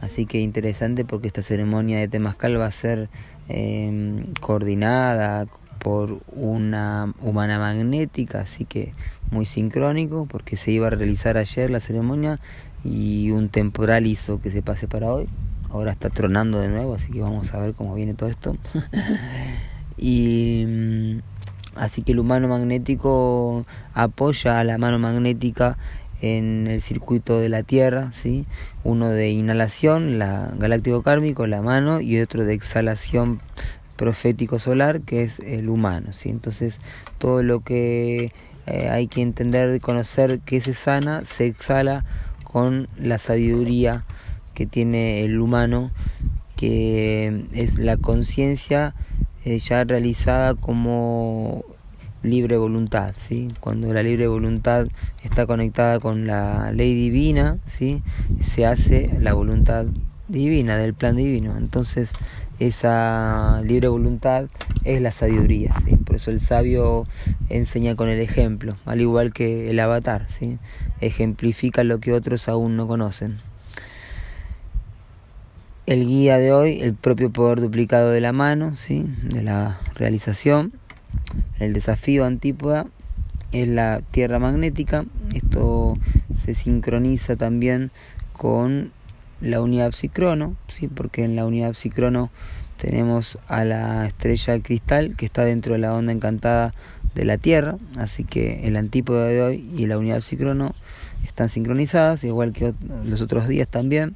Así 0.00 0.24
que 0.24 0.38
interesante 0.40 1.04
porque 1.04 1.26
esta 1.26 1.42
ceremonia 1.42 1.98
de 1.98 2.06
Temascal 2.06 2.60
va 2.60 2.66
a 2.66 2.70
ser 2.70 3.08
em, 3.48 4.32
coordinada, 4.40 5.46
por 5.82 6.18
una 6.28 7.12
humana 7.22 7.58
magnética, 7.58 8.40
así 8.40 8.64
que 8.64 8.92
muy 9.30 9.46
sincrónico, 9.46 10.26
porque 10.30 10.56
se 10.56 10.70
iba 10.70 10.86
a 10.86 10.90
realizar 10.90 11.36
ayer 11.36 11.70
la 11.70 11.80
ceremonia 11.80 12.38
y 12.84 13.30
un 13.30 13.48
temporal 13.48 14.06
hizo 14.06 14.40
que 14.40 14.50
se 14.50 14.62
pase 14.62 14.86
para 14.86 15.12
hoy. 15.12 15.26
Ahora 15.70 15.92
está 15.92 16.10
tronando 16.10 16.60
de 16.60 16.68
nuevo, 16.68 16.94
así 16.94 17.12
que 17.12 17.20
vamos 17.20 17.52
a 17.54 17.58
ver 17.58 17.74
cómo 17.74 17.94
viene 17.94 18.14
todo 18.14 18.28
esto. 18.28 18.56
y 19.98 20.64
mm, 20.66 21.18
así 21.76 22.02
que 22.02 22.12
el 22.12 22.18
humano 22.18 22.48
magnético 22.48 23.64
apoya 23.94 24.60
a 24.60 24.64
la 24.64 24.78
mano 24.78 24.98
magnética 24.98 25.76
en 26.20 26.66
el 26.66 26.82
circuito 26.82 27.38
de 27.38 27.48
la 27.48 27.62
Tierra, 27.62 28.10
¿sí? 28.12 28.44
uno 28.84 29.08
de 29.08 29.30
inhalación, 29.30 30.18
la 30.18 30.50
galáctico 30.58 31.02
kármico, 31.02 31.46
la 31.46 31.62
mano, 31.62 32.00
y 32.00 32.20
otro 32.20 32.44
de 32.44 32.54
exhalación 32.54 33.40
profético 34.00 34.58
solar 34.58 35.02
que 35.02 35.22
es 35.22 35.40
el 35.40 35.68
humano. 35.68 36.14
¿sí? 36.14 36.30
Entonces 36.30 36.78
todo 37.18 37.42
lo 37.42 37.60
que 37.60 38.32
eh, 38.66 38.88
hay 38.88 39.08
que 39.08 39.20
entender 39.20 39.76
y 39.76 39.78
conocer 39.78 40.40
que 40.40 40.62
se 40.62 40.72
sana 40.72 41.22
se 41.26 41.46
exhala 41.46 42.02
con 42.42 42.88
la 42.96 43.18
sabiduría 43.18 44.04
que 44.54 44.64
tiene 44.64 45.22
el 45.26 45.38
humano, 45.38 45.90
que 46.56 47.44
es 47.52 47.78
la 47.78 47.98
conciencia 47.98 48.94
eh, 49.44 49.58
ya 49.58 49.84
realizada 49.84 50.54
como 50.54 51.62
libre 52.22 52.56
voluntad, 52.56 53.14
¿sí? 53.18 53.48
Cuando 53.60 53.92
la 53.92 54.02
libre 54.02 54.28
voluntad 54.28 54.86
está 55.22 55.46
conectada 55.46 56.00
con 56.00 56.26
la 56.26 56.72
ley 56.72 56.94
divina, 56.94 57.58
¿sí? 57.66 58.02
Se 58.42 58.64
hace 58.64 59.10
la 59.20 59.34
voluntad 59.34 59.84
divina, 60.28 60.76
del 60.76 60.94
plan 60.94 61.16
divino. 61.16 61.56
Entonces, 61.58 62.10
esa 62.60 63.62
libre 63.64 63.88
voluntad 63.88 64.46
es 64.84 65.00
la 65.00 65.12
sabiduría. 65.12 65.74
Por 66.04 66.16
eso 66.16 66.30
el 66.30 66.40
sabio 66.40 67.06
enseña 67.48 67.96
con 67.96 68.08
el 68.08 68.20
ejemplo, 68.20 68.76
al 68.84 69.00
igual 69.00 69.32
que 69.32 69.70
el 69.70 69.80
avatar, 69.80 70.26
¿sí? 70.28 70.58
Ejemplifica 71.00 71.82
lo 71.84 71.98
que 71.98 72.12
otros 72.12 72.48
aún 72.48 72.76
no 72.76 72.86
conocen. 72.86 73.38
El 75.86 76.06
guía 76.06 76.36
de 76.36 76.52
hoy, 76.52 76.82
el 76.82 76.94
propio 76.94 77.30
poder 77.30 77.60
duplicado 77.60 78.10
de 78.10 78.20
la 78.20 78.32
mano, 78.32 78.76
¿sí? 78.76 79.06
De 79.22 79.42
la 79.42 79.80
realización. 79.94 80.72
El 81.58 81.72
desafío 81.72 82.26
antípoda 82.26 82.86
es 83.52 83.68
la 83.68 84.02
tierra 84.10 84.38
magnética. 84.38 85.04
Esto 85.34 85.98
se 86.32 86.54
sincroniza 86.54 87.36
también 87.36 87.90
con 88.34 88.92
la 89.40 89.60
unidad 89.60 89.92
psicrono, 89.92 90.54
¿sí? 90.68 90.88
porque 90.88 91.24
en 91.24 91.36
la 91.36 91.46
unidad 91.46 91.74
psicrono 91.74 92.30
tenemos 92.80 93.38
a 93.48 93.64
la 93.64 94.06
estrella 94.06 94.58
cristal 94.60 95.14
que 95.16 95.26
está 95.26 95.44
dentro 95.44 95.74
de 95.74 95.80
la 95.80 95.94
onda 95.94 96.12
encantada 96.12 96.74
de 97.14 97.24
la 97.24 97.38
Tierra, 97.38 97.76
así 97.98 98.24
que 98.24 98.66
el 98.66 98.76
antípoda 98.76 99.26
de 99.26 99.42
hoy 99.42 99.70
y 99.76 99.86
la 99.86 99.98
unidad 99.98 100.20
psicrono 100.20 100.74
están 101.26 101.48
sincronizadas, 101.48 102.24
igual 102.24 102.52
que 102.52 102.72
los 103.04 103.20
otros 103.20 103.48
días 103.48 103.68
también. 103.68 104.14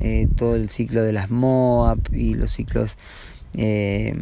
Eh, 0.00 0.28
todo 0.36 0.56
el 0.56 0.68
ciclo 0.68 1.02
de 1.02 1.12
las 1.12 1.30
MOAP 1.30 2.12
y 2.12 2.34
los 2.34 2.52
ciclos 2.52 2.96
eh, 3.54 4.14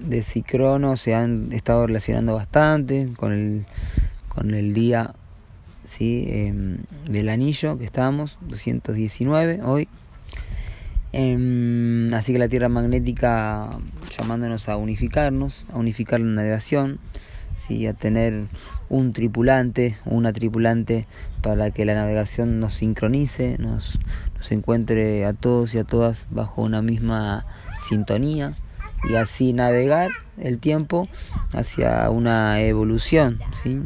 de 0.00 0.22
Cicrono 0.22 0.96
se 0.96 1.14
han 1.14 1.52
estado 1.52 1.86
relacionando 1.86 2.34
bastante 2.34 3.08
con 3.16 3.32
el, 3.32 3.64
con 4.28 4.54
el 4.54 4.74
día 4.74 5.14
¿sí? 5.86 6.26
Em, 6.28 6.78
del 7.08 7.28
anillo 7.28 7.78
que 7.78 7.84
estamos, 7.84 8.38
219 8.42 9.62
hoy. 9.62 9.88
Em, 11.12 12.12
así 12.14 12.32
que 12.32 12.38
la 12.38 12.48
Tierra 12.48 12.68
magnética 12.68 13.70
llamándonos 14.16 14.68
a 14.68 14.76
unificarnos, 14.76 15.64
a 15.72 15.78
unificar 15.78 16.20
la 16.20 16.26
navegación, 16.26 16.98
¿sí? 17.56 17.86
a 17.86 17.94
tener 17.94 18.44
un 18.88 19.12
tripulante, 19.12 19.96
una 20.04 20.32
tripulante 20.32 21.06
para 21.42 21.70
que 21.70 21.84
la 21.84 21.94
navegación 21.94 22.60
nos 22.60 22.74
sincronice, 22.74 23.56
nos, 23.58 23.98
nos 24.36 24.52
encuentre 24.52 25.24
a 25.24 25.32
todos 25.32 25.74
y 25.74 25.78
a 25.78 25.84
todas 25.84 26.26
bajo 26.30 26.62
una 26.62 26.82
misma 26.82 27.44
sintonía 27.88 28.54
y 29.08 29.14
así 29.14 29.52
navegar 29.52 30.10
el 30.38 30.58
tiempo 30.58 31.08
hacia 31.52 32.10
una 32.10 32.60
evolución, 32.60 33.40
¿sí? 33.62 33.80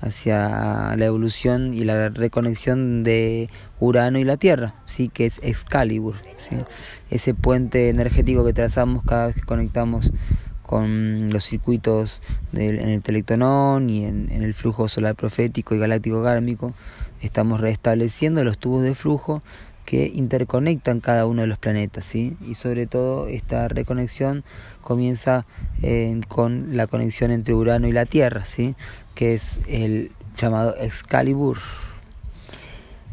Hacia 0.00 0.94
la 0.96 1.04
evolución 1.04 1.74
y 1.74 1.84
la 1.84 2.08
reconexión 2.08 3.04
de 3.04 3.48
Urano 3.80 4.18
y 4.18 4.24
la 4.24 4.36
Tierra, 4.36 4.74
¿sí? 4.86 5.08
que 5.08 5.26
es 5.26 5.40
Excalibur, 5.42 6.14
ese 7.10 7.34
puente 7.34 7.88
energético 7.88 8.44
que 8.44 8.52
trazamos 8.52 9.04
cada 9.04 9.26
vez 9.28 9.36
que 9.36 9.42
conectamos 9.42 10.10
con 10.62 11.30
los 11.30 11.44
circuitos 11.44 12.20
del, 12.52 12.78
en 12.78 12.90
el 12.90 13.02
telectonón 13.02 13.88
y 13.88 14.04
en, 14.04 14.28
en, 14.30 14.42
el 14.42 14.52
flujo 14.54 14.86
solar 14.88 15.14
profético 15.14 15.74
y 15.74 15.78
galáctico 15.78 16.22
kármico, 16.22 16.74
estamos 17.22 17.60
restableciendo 17.60 18.44
los 18.44 18.58
tubos 18.58 18.82
de 18.82 18.94
flujo 18.94 19.42
que 19.88 20.12
interconectan 20.14 21.00
cada 21.00 21.24
uno 21.24 21.40
de 21.40 21.46
los 21.46 21.56
planetas, 21.56 22.04
¿sí? 22.04 22.36
Y 22.46 22.56
sobre 22.56 22.86
todo 22.86 23.26
esta 23.26 23.68
reconexión 23.68 24.44
comienza 24.82 25.46
eh, 25.80 26.20
con 26.28 26.76
la 26.76 26.86
conexión 26.86 27.30
entre 27.30 27.54
Urano 27.54 27.88
y 27.88 27.92
la 27.92 28.04
Tierra, 28.04 28.44
¿sí? 28.44 28.74
Que 29.14 29.32
es 29.32 29.60
el 29.66 30.10
llamado 30.36 30.76
Excalibur. 30.76 31.56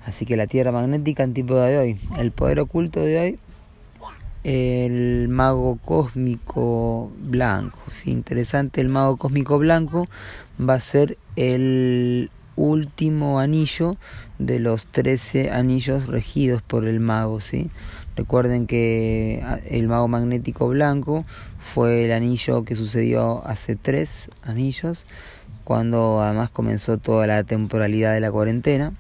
Así 0.06 0.26
que 0.26 0.36
la 0.36 0.48
Tierra 0.48 0.74
magnética 0.74 1.24
antípoda 1.24 1.68
de 1.68 1.78
hoy, 1.78 1.98
el 2.18 2.32
poder 2.32 2.60
oculto 2.60 3.00
de 3.00 3.20
hoy, 3.20 3.40
el 4.44 5.30
mago 5.30 5.78
cósmico 5.78 7.10
blanco. 7.22 7.80
Interesante, 8.04 8.82
el 8.82 8.90
mago 8.90 9.16
cósmico 9.16 9.58
blanco 9.60 10.08
va 10.60 10.74
a 10.74 10.80
ser 10.82 11.18
el 11.38 12.30
último 12.56 13.40
anillo 13.40 13.98
de 14.40 14.60
los 14.60 14.86
13 14.88 15.52
anillos 15.52 16.08
regidos 16.08 16.62
por 16.62 16.86
el 16.86 17.00
mago, 17.00 17.40
¿sí? 17.40 17.70
Recuerden 18.16 18.66
que 18.66 19.42
ah, 19.44 19.60
el 19.70 19.88
mago 19.88 20.08
magnético 20.08 20.68
blanco 20.70 21.26
fue 21.74 22.06
el 22.06 22.12
anillo 22.12 22.64
que 22.64 22.76
sucedió 22.76 23.46
hace 23.46 23.76
tres 23.76 24.30
anillos, 24.44 25.04
cuando 25.64 26.22
además 26.22 26.50
comenzó 26.50 26.98
toda 26.98 27.28
la 27.28 27.44
temporalidad 27.44 28.14
de 28.14 28.22
la 28.22 28.32
cuarentena. 28.32 28.94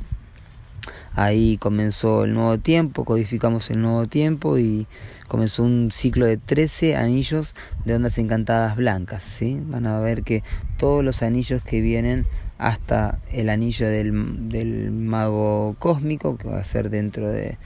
Ahí 1.13 1.57
comenzó 1.57 2.25
el 2.25 2.33
nuevo 2.33 2.57
tiempo, 2.57 3.05
codificamos 3.05 3.69
el 3.69 3.81
nuevo 3.81 4.05
tiempo 4.05 4.57
y 4.57 4.85
comenzó 5.29 5.63
un 5.63 5.91
ciclo 5.93 6.25
de 6.25 6.35
13 6.35 6.97
anillos 6.97 7.55
de 7.85 7.95
ondas 7.95 8.17
encantadas 8.17 8.75
blancas. 8.75 9.23
¿sí? 9.23 9.57
Van 9.67 9.85
a 9.85 9.99
ver 10.01 10.23
que 10.23 10.43
todos 10.77 11.05
los 11.05 11.21
anillos 11.21 11.63
que 11.63 11.79
vienen 11.79 12.25
hasta 12.57 13.17
el 13.31 13.49
anillo 13.49 13.87
del, 13.87 14.49
del 14.49 14.91
mago 14.91 15.75
cósmico, 15.79 16.37
que 16.37 16.47
va 16.47 16.59
a 16.59 16.63
ser 16.63 16.89
dentro 16.89 17.29
de 17.29 17.57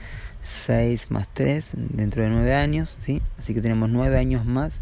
6 0.66 1.10
más 1.10 1.28
3, 1.32 1.70
dentro 1.74 2.22
de 2.22 2.30
9 2.30 2.54
años, 2.54 2.96
¿sí? 3.04 3.22
así 3.38 3.54
que 3.54 3.60
tenemos 3.60 3.90
9 3.90 4.18
años 4.18 4.46
más 4.46 4.74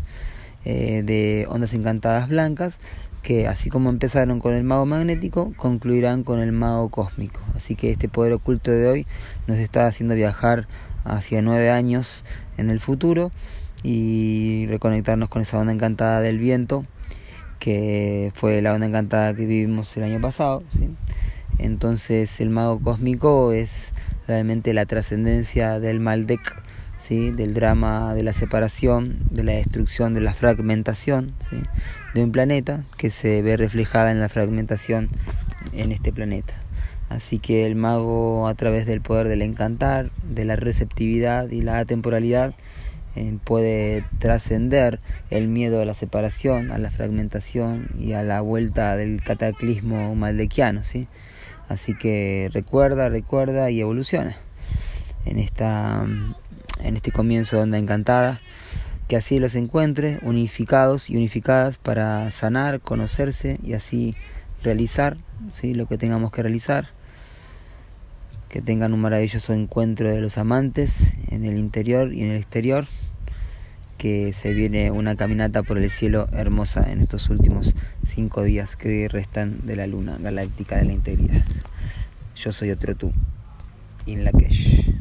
eh, 0.64 1.02
de 1.04 1.46
ondas 1.48 1.74
encantadas 1.74 2.28
blancas, 2.28 2.74
que 3.22 3.46
así 3.46 3.68
como 3.68 3.90
empezaron 3.90 4.40
con 4.40 4.54
el 4.54 4.64
mago 4.64 4.86
magnético, 4.86 5.52
concluirán 5.56 6.24
con 6.24 6.38
el 6.40 6.52
mago 6.52 6.88
cósmico. 6.88 7.40
Así 7.54 7.74
que 7.74 7.90
este 7.90 8.08
poder 8.08 8.32
oculto 8.32 8.70
de 8.70 8.86
hoy 8.88 9.06
nos 9.46 9.58
está 9.58 9.86
haciendo 9.86 10.14
viajar 10.14 10.66
hacia 11.04 11.42
9 11.42 11.70
años 11.70 12.24
en 12.56 12.70
el 12.70 12.80
futuro 12.80 13.30
y 13.82 14.66
reconectarnos 14.68 15.28
con 15.28 15.42
esa 15.42 15.58
onda 15.58 15.72
encantada 15.72 16.20
del 16.20 16.38
viento 16.38 16.84
que 17.58 18.32
fue 18.34 18.62
la 18.62 18.74
onda 18.74 18.86
encantada 18.86 19.34
que 19.34 19.46
vivimos 19.46 19.96
el 19.96 20.04
año 20.04 20.20
pasado. 20.20 20.62
Entonces 21.58 22.40
el 22.40 22.50
mago 22.50 22.80
cósmico 22.80 23.52
es 23.52 23.92
realmente 24.26 24.74
la 24.74 24.86
trascendencia 24.86 25.80
del 25.80 26.00
Maldek, 26.00 26.62
¿sí? 27.00 27.30
del 27.30 27.54
drama 27.54 28.14
de 28.14 28.22
la 28.22 28.32
separación, 28.32 29.16
de 29.30 29.44
la 29.44 29.52
destrucción, 29.52 30.14
de 30.14 30.20
la 30.20 30.34
fragmentación 30.34 31.32
de 32.14 32.22
un 32.22 32.32
planeta 32.32 32.84
que 32.96 33.10
se 33.10 33.42
ve 33.42 33.56
reflejada 33.56 34.10
en 34.10 34.20
la 34.20 34.28
fragmentación 34.28 35.08
en 35.72 35.92
este 35.92 36.12
planeta. 36.12 36.54
Así 37.08 37.38
que 37.38 37.66
el 37.66 37.74
mago 37.74 38.48
a 38.48 38.54
través 38.54 38.86
del 38.86 39.00
poder 39.00 39.28
del 39.28 39.42
encantar, 39.42 40.10
de 40.22 40.44
la 40.44 40.56
receptividad 40.56 41.50
y 41.50 41.62
la 41.62 41.78
atemporalidad, 41.78 42.54
puede 43.44 44.04
trascender 44.18 45.00
el 45.30 45.48
miedo 45.48 45.80
a 45.80 45.84
la 45.84 45.94
separación, 45.94 46.70
a 46.70 46.78
la 46.78 46.90
fragmentación 46.90 47.88
y 47.98 48.12
a 48.12 48.22
la 48.22 48.40
vuelta 48.40 48.96
del 48.96 49.22
cataclismo 49.22 50.14
maldequiano, 50.14 50.84
¿sí? 50.84 51.08
Así 51.68 51.94
que 51.94 52.50
recuerda, 52.52 53.08
recuerda 53.08 53.70
y 53.70 53.80
evoluciona 53.80 54.36
en, 55.26 55.38
esta, 55.38 56.06
en 56.80 56.96
este 56.96 57.12
comienzo 57.12 57.56
de 57.56 57.62
Onda 57.62 57.78
Encantada. 57.78 58.40
Que 59.06 59.16
así 59.16 59.38
los 59.38 59.54
encuentre 59.54 60.18
unificados 60.20 61.08
y 61.08 61.16
unificadas 61.16 61.78
para 61.78 62.30
sanar, 62.30 62.80
conocerse 62.80 63.58
y 63.62 63.72
así 63.72 64.14
realizar 64.62 65.16
¿sí? 65.58 65.72
lo 65.72 65.86
que 65.86 65.96
tengamos 65.96 66.30
que 66.30 66.42
realizar. 66.42 66.88
Que 68.50 68.60
tengan 68.60 68.92
un 68.92 69.00
maravilloso 69.00 69.54
encuentro 69.54 70.10
de 70.10 70.20
los 70.20 70.36
amantes 70.36 71.12
en 71.30 71.44
el 71.44 71.58
interior 71.58 72.12
y 72.12 72.22
en 72.22 72.30
el 72.32 72.38
exterior 72.38 72.86
que 73.98 74.32
se 74.32 74.54
viene 74.54 74.90
una 74.92 75.16
caminata 75.16 75.62
por 75.62 75.76
el 75.76 75.90
cielo 75.90 76.28
hermosa 76.32 76.90
en 76.90 77.00
estos 77.00 77.28
últimos 77.28 77.74
cinco 78.06 78.42
días 78.44 78.76
que 78.76 79.08
restan 79.08 79.66
de 79.66 79.76
la 79.76 79.86
luna 79.86 80.16
galáctica 80.18 80.76
de 80.76 80.84
la 80.86 80.92
integridad. 80.92 81.44
Yo 82.36 82.52
soy 82.52 82.70
otro 82.70 82.94
tú, 82.94 83.12
In 84.06 84.24
Lakesh. 84.24 84.97